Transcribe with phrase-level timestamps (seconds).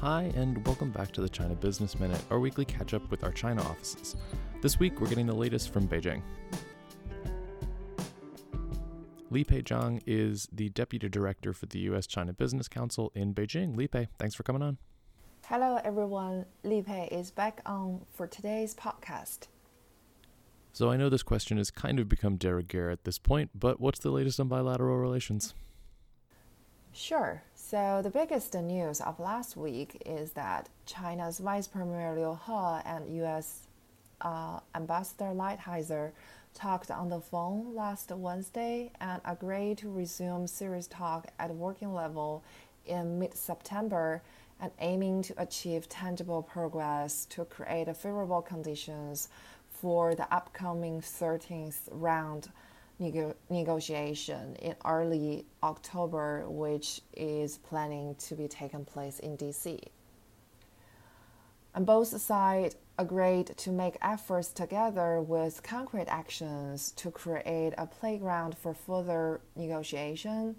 [0.00, 3.32] Hi, and welcome back to the China Business Minute, our weekly catch up with our
[3.32, 4.14] China offices.
[4.62, 6.22] This week, we're getting the latest from Beijing.
[9.30, 12.06] Li Pei Zhang is the Deputy Director for the U.S.
[12.06, 13.76] China Business Council in Beijing.
[13.76, 14.78] Li Pei, thanks for coming on.
[15.46, 16.46] Hello, everyone.
[16.62, 19.48] Li Pei is back on for today's podcast.
[20.72, 23.80] So I know this question has kind of become de rigueur at this point, but
[23.80, 25.54] what's the latest on bilateral relations?
[27.00, 27.40] Sure.
[27.54, 33.08] So the biggest news of last week is that China's Vice Premier Liu He and
[33.18, 33.68] U.S.
[34.20, 36.10] Uh, Ambassador Lighthizer
[36.54, 42.42] talked on the phone last Wednesday and agreed to resume serious talk at working level
[42.84, 44.20] in mid-September
[44.60, 49.28] and aiming to achieve tangible progress to create favorable conditions
[49.70, 52.48] for the upcoming 13th round
[52.98, 59.80] nego- negotiation in early October, which is planning to be taken place in DC.
[61.74, 68.56] And both sides agreed to make efforts together with concrete actions to create a playground
[68.58, 70.56] for further negotiation.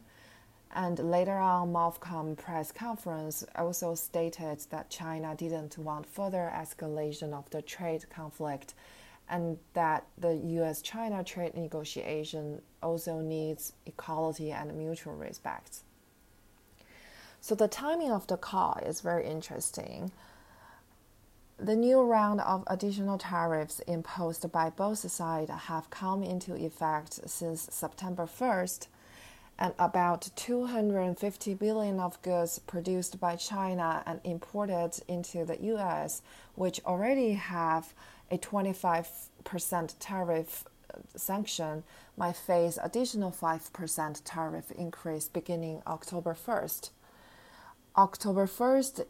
[0.71, 7.49] And later on, MOFCOM press conference also stated that China didn't want further escalation of
[7.49, 8.75] the trade conflict
[9.29, 15.79] and that the US China trade negotiation also needs equality and mutual respect.
[17.41, 20.11] So the timing of the call is very interesting.
[21.57, 27.67] The new round of additional tariffs imposed by both sides have come into effect since
[27.71, 28.87] September 1st,
[29.57, 36.21] and about 250 billion of goods produced by China and imported into the US,
[36.55, 37.93] which already have
[38.31, 41.83] a 25% tariff uh, sanction
[42.17, 46.89] might face additional 5% tariff increase beginning October 1st.
[47.97, 49.05] October 1st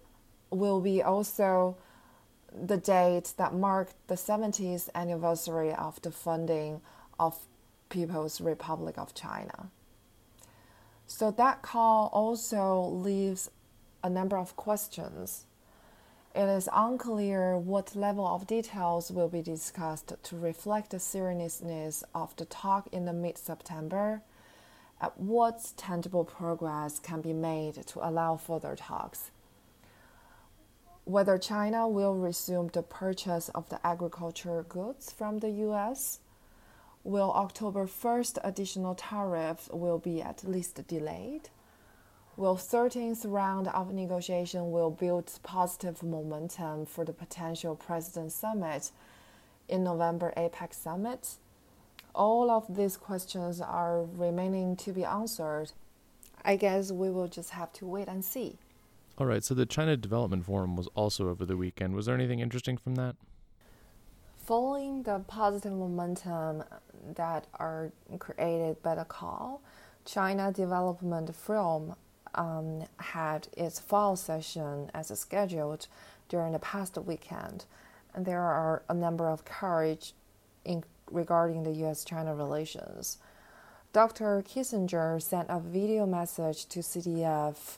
[0.52, 1.78] will be also
[2.52, 6.82] the date that marked the 70th anniversary of the funding
[7.20, 7.38] of
[7.90, 9.70] People's Republic of China.
[11.06, 13.50] So that call also leaves
[14.04, 15.46] a number of questions
[16.40, 22.34] it is unclear what level of details will be discussed to reflect the seriousness of
[22.38, 24.22] the talk in the mid September.
[25.02, 29.32] At what tangible progress can be made to allow further talks?
[31.04, 36.20] Whether China will resume the purchase of the agricultural goods from the US?
[37.04, 41.50] Will October 1st additional tariff will be at least delayed?
[42.40, 48.92] Will 13th round of negotiation will build positive momentum for the potential president summit
[49.68, 51.36] in November APEC summit?
[52.16, 55.74] All of these questions are remaining to be answered.
[56.46, 58.58] I guess we will just have to wait and see.
[59.18, 61.94] All right, so the China Development Forum was also over the weekend.
[61.94, 63.18] Was there anything interesting from that?
[64.38, 66.64] Following the positive momentum
[67.16, 69.62] that are created by the call,
[70.06, 71.96] China Development Forum
[72.36, 75.88] um, had its fall session as scheduled
[76.28, 77.66] during the past weekend.
[78.14, 80.14] And there are a number of courage
[80.66, 83.18] in, regarding the US China relations.
[83.92, 84.44] Dr.
[84.48, 87.78] Kissinger sent a video message to CDF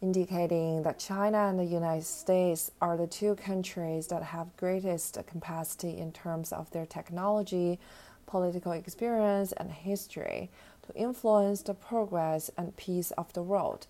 [0.00, 5.96] indicating that China and the United States are the two countries that have greatest capacity
[5.96, 7.80] in terms of their technology,
[8.28, 10.50] political experience, and history
[10.86, 13.88] to influence the progress and peace of the world.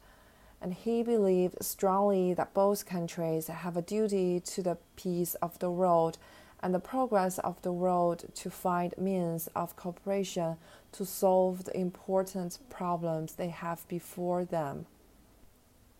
[0.62, 5.70] And he believed strongly that both countries have a duty to the peace of the
[5.70, 6.16] world
[6.60, 10.56] and the progress of the world to find means of cooperation
[10.92, 14.86] to solve the important problems they have before them.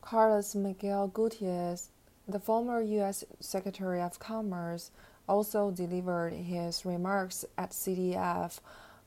[0.00, 1.91] Carlos Miguel Gutierrez,
[2.26, 3.25] the former U.S.
[3.41, 4.91] Secretary of Commerce,
[5.28, 8.61] also delivered his remarks at CDF,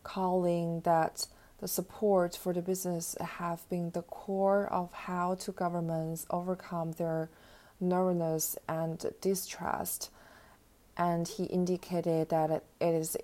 [0.03, 1.27] calling that
[1.59, 7.29] the support for the business have been the core of how two governments overcome their
[7.79, 10.09] nervousness and distrust.
[10.97, 13.17] And he indicated that it is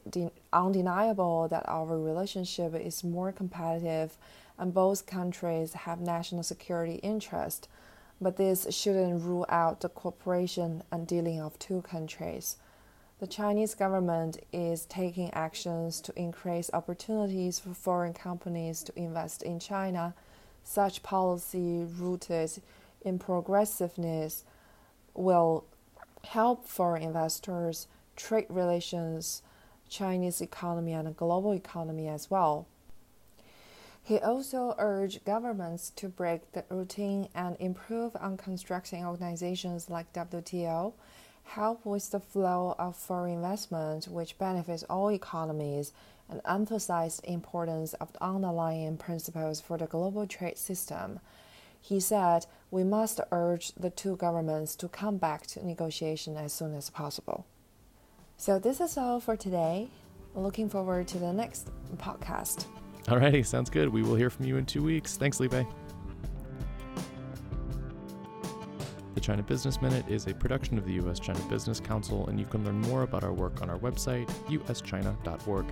[0.53, 4.17] undeniable that our relationship is more competitive
[4.57, 7.67] and both countries have national security interest,
[8.19, 12.57] but this shouldn't rule out the cooperation and dealing of two countries.
[13.19, 19.59] The Chinese government is taking actions to increase opportunities for foreign companies to invest in
[19.59, 20.13] China.
[20.63, 22.61] Such policy rooted
[23.01, 24.43] in progressiveness
[25.15, 25.65] will
[26.25, 29.41] help foreign investors, trade relations,
[29.89, 32.67] Chinese economy, and global economy as well.
[34.03, 40.93] He also urged governments to break the routine and improve on constructing organizations like WTO,
[41.47, 45.93] help with the flow of foreign investment, which benefits all economies,
[46.29, 51.19] and emphasized the importance of the underlying principles for the global trade system.
[51.79, 56.75] He said, We must urge the two governments to come back to negotiation as soon
[56.75, 57.45] as possible.
[58.35, 59.89] So, this is all for today.
[60.35, 62.65] Looking forward to the next podcast.
[63.05, 63.89] Alrighty, sounds good.
[63.89, 65.15] We will hear from you in two weeks.
[65.17, 65.47] Thanks, Li
[69.17, 71.19] The China Business Minute is a production of the U.S.
[71.19, 75.65] China Business Council, and you can learn more about our work on our website, uschina.org.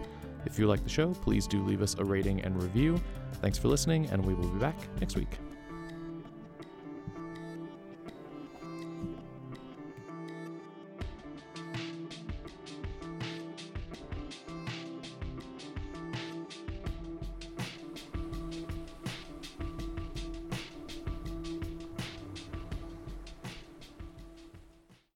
[0.48, 3.00] If you like the show, please do leave us a rating and review.
[3.44, 5.38] Thanks for listening, and we will be back next week.